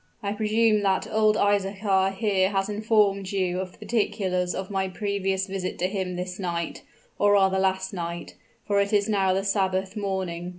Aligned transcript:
"I 0.23 0.31
presume 0.33 0.81
that 0.81 1.05
old 1.11 1.35
Isaachar 1.37 2.15
here 2.15 2.49
has 2.49 2.69
informed 2.69 3.29
you 3.31 3.59
of 3.59 3.71
the 3.73 3.77
particulars 3.77 4.55
of 4.55 4.71
my 4.71 4.87
previous 4.87 5.45
visit 5.45 5.77
to 5.77 5.85
him 5.87 6.15
this 6.15 6.39
night 6.39 6.81
or 7.19 7.33
rather 7.33 7.59
last 7.59 7.93
night, 7.93 8.33
for 8.65 8.79
it 8.81 8.93
is 8.93 9.07
now 9.07 9.31
the 9.31 9.43
Sabbath 9.43 9.95
morning." 9.95 10.49